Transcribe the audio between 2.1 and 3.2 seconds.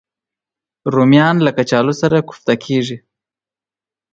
کوفته کېږي